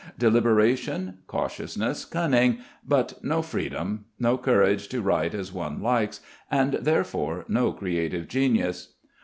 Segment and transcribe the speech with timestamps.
[0.17, 7.45] Deliberation, cautiousness, cunning: but no freedom, no courage to write as one likes, and therefore
[7.47, 8.95] no creative genius.